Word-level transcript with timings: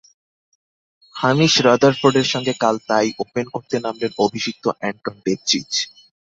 Hamish 1.15 1.53
রাদারফোর্ডের 1.67 2.27
সঙ্গে 2.33 2.53
কাল 2.63 2.75
তাই 2.89 3.07
ওপেন 3.23 3.45
করতে 3.53 3.75
নামলেন 3.79 4.11
অভিষিক্ত 4.25 4.65
অ্যান্টন 4.79 5.15
ডেভচিচ। 5.25 5.71